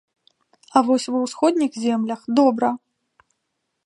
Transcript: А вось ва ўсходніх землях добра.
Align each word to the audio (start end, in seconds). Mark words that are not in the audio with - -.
А 0.79 0.81
вось 0.87 1.05
ва 1.15 1.19
ўсходніх 1.25 1.77
землях 1.83 2.25
добра. 2.43 2.69